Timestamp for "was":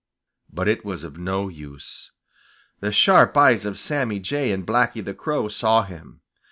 0.83-1.03